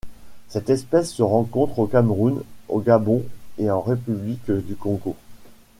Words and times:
Cette 0.47 0.71
espèce 0.71 1.13
se 1.13 1.21
rencontre 1.21 1.77
au 1.77 1.85
Cameroun, 1.85 2.41
au 2.69 2.79
Gabon 2.79 3.23
et 3.59 3.69
en 3.69 3.81
République 3.81 4.49
du 4.49 4.75
Congo. 4.75 5.15